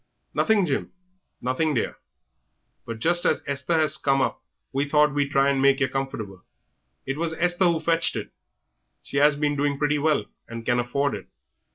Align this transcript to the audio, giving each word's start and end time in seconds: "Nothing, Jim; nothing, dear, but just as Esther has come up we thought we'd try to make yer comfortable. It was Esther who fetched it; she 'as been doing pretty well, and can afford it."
"Nothing, 0.33 0.65
Jim; 0.65 0.91
nothing, 1.41 1.75
dear, 1.75 1.99
but 2.87 2.97
just 2.97 3.23
as 3.23 3.43
Esther 3.45 3.77
has 3.77 3.97
come 3.99 4.19
up 4.19 4.41
we 4.73 4.89
thought 4.89 5.13
we'd 5.13 5.29
try 5.29 5.53
to 5.53 5.59
make 5.59 5.79
yer 5.79 5.87
comfortable. 5.89 6.43
It 7.05 7.19
was 7.19 7.33
Esther 7.37 7.65
who 7.65 7.79
fetched 7.79 8.15
it; 8.15 8.31
she 9.03 9.19
'as 9.21 9.35
been 9.35 9.55
doing 9.55 9.77
pretty 9.77 9.99
well, 9.99 10.25
and 10.47 10.65
can 10.65 10.79
afford 10.79 11.13
it." 11.13 11.27